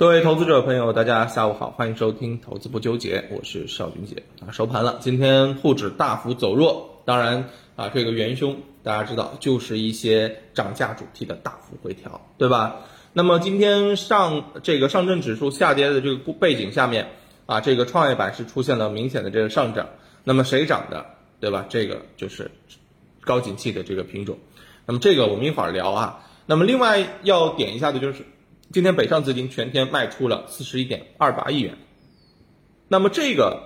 [0.00, 4.48] 各位投资者朋友，大家下午好，欢迎收听《投资不纠结》，我是邵军杰啊。
[4.50, 12.76] 收盘了，今天沪指大幅走弱，当然啊，这个元凶大家知道，就是一些涨价主题的大幅回调，对吧？
[13.12, 17.10] 那么今天上这个上证指数下跌的这个背景下面
[17.44, 19.86] 啊，这个创业板是出现了明显的这个上涨，
[20.24, 21.04] 那么谁涨的，
[21.40, 21.66] 对吧？
[21.68, 22.50] 这个就是
[23.20, 24.38] 高景气的这个品种，
[24.86, 26.24] 那么这个我们一会儿聊啊。
[26.46, 28.24] 那么另外要点一下的就是。
[28.72, 31.76] 今天北上资金全天卖出了四十一点二八亿元，
[32.86, 33.64] 那么这个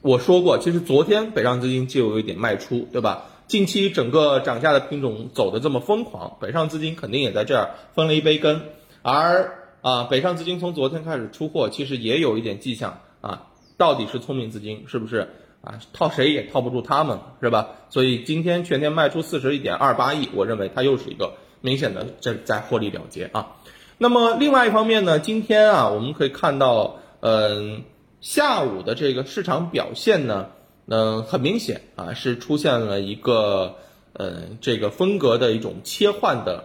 [0.00, 3.26] 我说过，其实昨天北上资金就有一点卖出，对吧？
[3.46, 8.62] 近期整个涨价的品种走的这么疯狂，北上资金肯定也在这儿分了一杯羹。
[9.02, 15.28] 而啊，北上资金从昨天开始出货，其实也有一点迹象啊，到底是聪明资金是不是
[15.60, 15.78] 啊？
[15.92, 17.72] 套谁也套不住他们，是吧？
[17.90, 23.56] 所以今天全天卖出四十一点二八亿，我认为它又是一个明显的这在获利了结啊。
[23.96, 27.82] 那么另外一方面呢，今天啊，我们可以看到，嗯，
[28.20, 30.48] 下午的这个市场表现呢，
[30.86, 33.76] 嗯，很明显啊，是出现了一个，
[34.14, 36.64] 嗯，这个风格的一种切换的，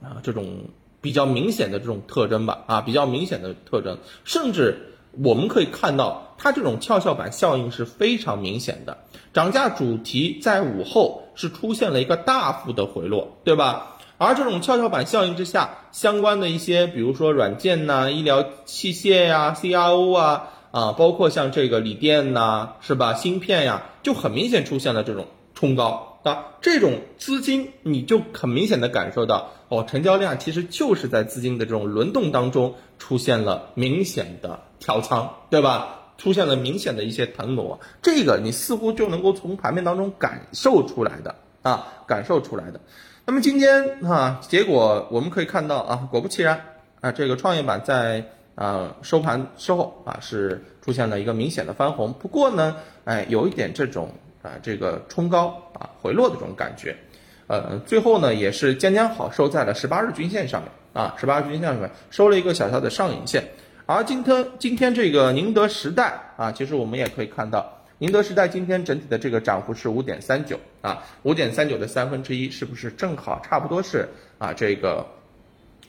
[0.00, 0.66] 啊，这种
[1.00, 8.98] 比较明显的这种特征吧，啊，比较明显的特征，甚至我们可以看到，它这种跷跷板效应是非常明显的，
[9.32, 13.93] 涨价主题在午后是出现了一个大幅的回落，对吧？
[14.16, 23.14] 而这种跷跷板效应之下，相关的一些，比如说软件呐、医疗器械呀、CRO 啊，啊，包括像这个锂电呐，是吧？
[23.14, 26.46] 芯片呀，就很明显出现了这种冲高啊。
[26.60, 36.00] 这种资金，你就很明显的感受到，哦，成交量其实就是在资金的这种轮动当中出现了明显的调仓，对吧？
[36.16, 42.78] 出现了明显的一些腾挪，这个你似乎就能够从盘面当中感受出来的啊，感受出来的。
[43.26, 46.60] 那么今天哈，结果我们可以看到啊，果不其然
[47.00, 48.22] 啊，这个创业板在
[48.54, 52.12] 啊收盘之后啊是出现了一个明显的翻红。
[52.12, 54.10] 不过呢，哎，有一点这种
[54.42, 56.94] 啊这个冲高啊回落的这种感觉，
[57.46, 63.42] 呃，最后呢也是将将好收在了十八日均线上面啊，十八日均线上面收了一个小小的上影线。
[63.86, 67.80] 而今天今天这个宁德时代啊，其实我们也可以看到。
[67.98, 75.06] 宁德时代今天整体的这个涨幅是五点三九啊，五点三九的三分之一，是不是正好差不多是啊这个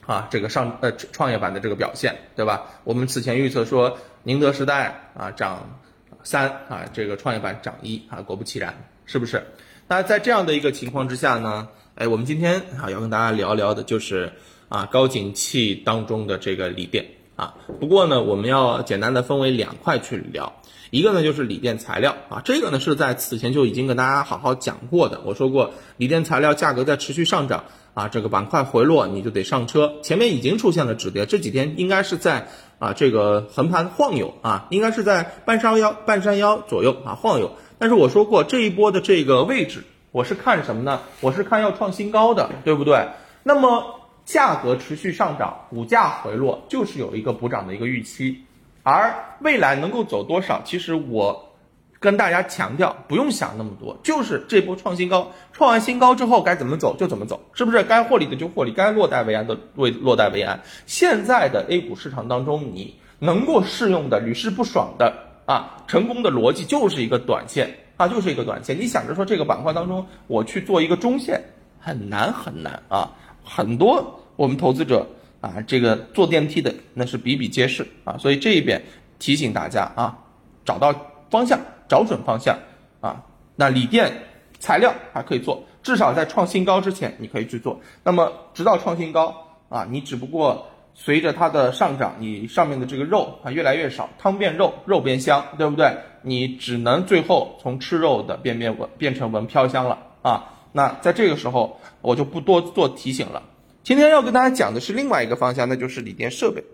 [0.05, 2.67] 啊这个上呃创业板的这个表现，对吧？
[2.83, 5.79] 我们此前预测说宁德时代啊涨
[6.23, 9.43] 三啊，这个创业板涨一啊，果不其然，是不是？
[9.87, 14.31] 那在这样的一个情况之下呢，哎，我们今天啊要跟大家聊聊的就是
[14.69, 17.05] 啊高景气当中的这个锂电
[17.35, 20.53] 啊，不过呢，我们要简单的分为两块去聊。
[20.91, 25.19] 一个呢就是锂电材料啊，这个呢是在此前就已经跟大家好好讲过的。
[25.25, 29.95] 我说过，锂电材料价格在持续上涨啊，这个板块回落你就得上车。
[30.03, 32.47] 前面已经出现了止跌，这几天应该是在
[32.79, 37.51] 啊这个横盘晃悠啊，应该是在半山腰半山腰左右啊晃悠。
[37.77, 41.01] 但是我说过这一波的这个位置，我是看什么呢？
[41.19, 43.09] 我是看要创新高的，对不对？
[43.43, 48.43] 那么价格持续上涨，股价回落，就是有一个补涨的一个预期。
[48.83, 50.61] 而未来能够走多少？
[50.65, 51.55] 其实我
[51.99, 57.83] 跟大家强调，不用想那么多，就是这波创新高，创完新高之后该怎么走就怎么走，是不是？
[57.83, 60.61] 该获利的就获利，该落袋为安的为落袋为安。
[60.85, 65.13] 现在的 A 股市场当中，你能够适用的屡试不爽的
[65.47, 68.79] 啊，成功的逻辑就是一个短线啊，就是一个短线。
[68.79, 71.41] 你想着说这个板块当中我去做一个中线，
[71.79, 73.13] 很难很难啊，
[73.45, 75.07] 很多我们投资者。
[75.41, 78.81] 啊，这个坐电梯的那是比比皆是啊，所以这一边
[79.19, 80.17] 提醒大家啊，
[80.63, 80.91] 找到
[81.29, 82.57] 方向，找准方向
[82.99, 83.23] 啊。
[83.55, 84.11] 那锂电
[84.57, 87.79] 材料还可以做，至少在创新高之前你可以去做。
[88.01, 89.35] 那么直到创新高
[89.69, 95.95] 啊，你只不过随着它的上涨，你上面的这个肉啊越来越少，汤变肉，肉变香，对不对？
[96.23, 100.54] 你只能最后从吃肉的变变闻变成闻飘香了啊。
[100.75, 103.43] 那在这个时候，我就不多做提醒了。
[103.81, 106.65] 今天要跟大家讲的是另外一个方向，那就是锂电设备。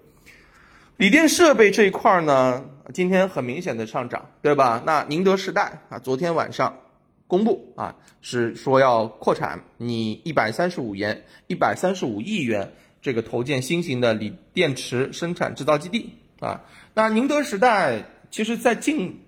[0.98, 2.66] 锂电设备这一块呢，
[2.96, 4.82] 今天很明显的上涨，对吧？
[4.88, 6.80] 那宁德时代啊，昨天晚上
[7.28, 12.74] 公布啊，是说要扩产，你一百三十五元、一百三十五亿元
[13.04, 16.62] 这个投建新型的锂电池生产制造基地啊。
[16.96, 19.22] 那宁德时代其实在近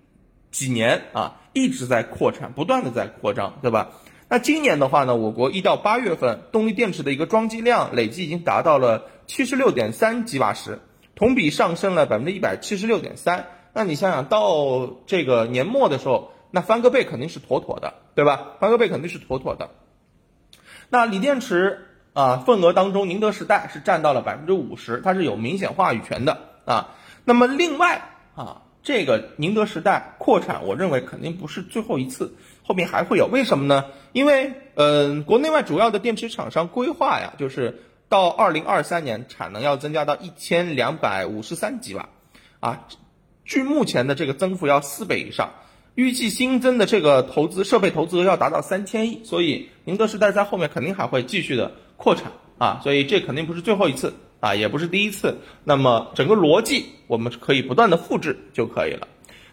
[0.50, 3.92] 几年啊，一直在扩产，不断的在扩张，对吧？
[4.33, 10.80] 那今年的话呢，我国一到八月份动力电池的一个装机量累计已经达到了七十六点三吉瓦时，
[11.13, 13.45] 同比上升了百分之一百七十六点三。
[13.74, 18.53] 那你想想到这个年末的时候，那翻个倍肯定是妥妥的，对吧？
[18.59, 19.69] 翻个倍肯定是妥妥的。
[20.89, 26.95] 那锂电池啊，份额当中，宁德时代是占到了百分之五十，它是有明显话语权的啊。
[27.24, 28.01] 那么另外
[28.33, 33.27] 啊，这个宁德时代扩产，我认为肯定不是最后一次，后面还会有。
[33.27, 33.85] 为什么呢？
[34.12, 42.09] 因为嗯，国内外主要的电池厂商规划呀，就是到二零二三年产能要增加到一千两百五十三吉瓦，
[42.59, 42.88] 啊，
[43.45, 45.53] 据目前的这个增幅要四倍以上。
[45.95, 55.38] 预计新增的这个投资设备投资额要达到三千亿，所以宁德时代在后面肯定还会继续的扩产啊，所以这肯定不是最后一次啊，也不是第一次。
[55.63, 59.07] 那么整个逻辑我们可以不断的复制就可以了。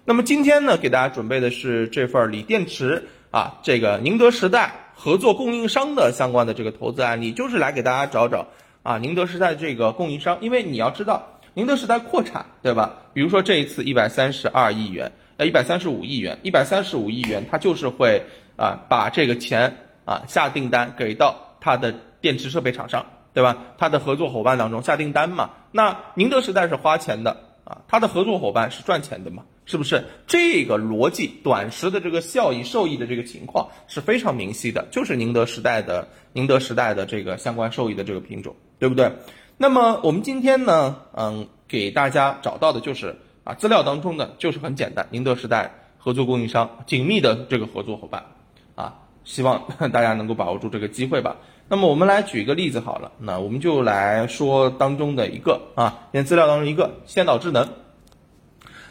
[0.05, 8.49] 那么今天呢，给大家准备的是这份锂电池啊，这个宁德时代合作供应商的相关的这个投资案例，就是来给大家找找
[8.83, 12.97] 啊宁德时代这个供应商，因为你要知道宁德时代扩产对吧？
[13.15, 15.13] 比如说这一次一百三十二亿元。
[15.37, 18.23] 呃，一百三十五亿元，一百三十五亿元，它就是会
[18.57, 23.56] 啊，把这个钱啊下订单给到它的电池设备厂商，对吧？
[23.79, 25.50] 他的合作伙伴当中下订单嘛。
[25.73, 29.44] 那宁德时代是花钱的啊，他的合作伙伴是赚钱的嘛？
[29.67, 30.05] 是不是？
[30.27, 39.12] 这个逻辑，短时的这个效益受益的这个情况是非常明晰的，就是宁德时代的宁德时代的这个相关受益的这个品种，对不对？
[39.56, 43.17] 那么我们今天呢，嗯，给大家找到的就是。
[43.43, 48.23] 啊，资料当中呢，就是很简单，宁德时代合作供应商紧密的这个合作伙伴，
[48.75, 51.37] 啊，希望大家能够把握住这个机会吧。
[51.70, 57.69] 那么我们来举一个例子好了，那我们就来说当中的一个啊，先资料当中一个先导智能。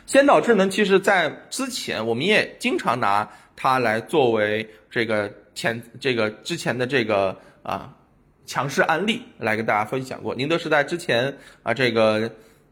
[0.05, 7.93] 先导智能其实在之前我们也经常拿它来作为这个前这个之前的这个啊
[8.45, 10.33] 强势案例来跟大家分享过。
[10.33, 12.31] 宁德时代之前啊这个。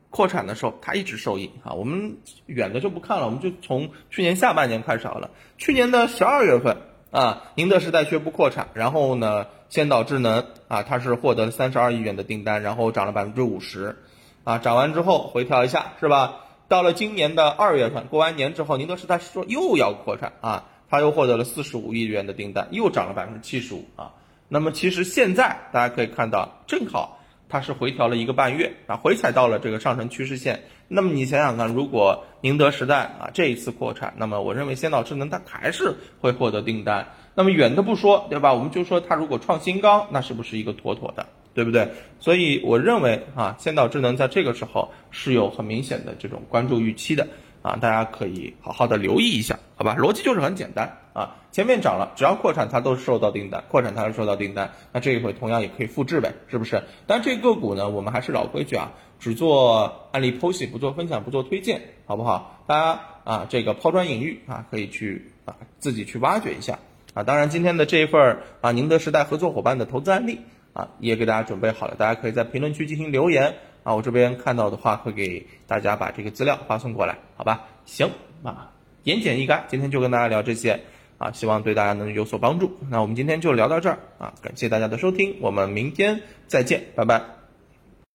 [0.09, 1.73] 扩产的时候，它一直受益啊。
[1.73, 2.15] 我们
[2.45, 5.29] 远的就不看了，我们就从去年下半年开始好了。
[5.57, 6.77] 去年的十二月份
[7.11, 13.97] 啊，宁德时代宣布扩产，然后呢，先导智能啊，它是获得了三十二亿元的订单，然后涨了百分之五十，
[14.43, 16.35] 啊，涨完之后回调一下是吧？
[16.67, 24.11] 到了今年的二月份，过完年之后，宁德时代说又要扩产啊，它又获得了四十五亿元的订单，又涨了百分之七十五啊。
[24.49, 27.19] 那么其实现在大家可以看到，正好。
[27.49, 30.63] 它是回调了一个半月啊，回踩到了这个上升趋势线。
[30.87, 37.07] 那么你想想看，如果宁德时代啊这一次扩产，那么我认为先导智能它还是会获得订单。
[37.35, 38.53] 那么远的不说，对吧？
[38.53, 41.89] 我们就说它如果创新高，那是不是一个妥妥的，对不对？
[42.19, 47.27] 所以我认为啊，先导智能在这个时候是有很明显的这种关注预期的。
[47.63, 49.95] 啊，大家可以好好的留意一下，好吧？
[49.95, 56.83] 逻辑就是很简单啊，前面涨了，只要扩产它都是收到订单，扩产它是收到订单，那这一回同样也可以复制呗，是不是？
[57.05, 62.63] 但这个股呢，我们还是老规矩啊，只做案例剖析，不做分享，不做推荐，好不好？
[62.65, 66.79] 大家啊，这个抛砖引玉啊，可以去啊自己去挖掘一下
[67.13, 67.21] 啊。
[67.21, 70.41] 当然，今天的这一份啊宁德时代合作伙伴的投资案例
[70.73, 73.53] 啊，也给大家准备好了，大家可以在评论区进行留言。
[73.83, 77.67] 啊，我这边看到的话会给大家把这个资料发送过来，好吧？
[77.85, 78.09] 行
[78.43, 78.71] 啊，
[79.07, 80.77] 言简意赅，今天就跟大家聊这些
[81.17, 82.77] 啊，希望对大家能有所帮助。
[82.89, 87.36] 那我们今天就聊到这儿啊，感谢大家的收听，我们明天再见，拜拜。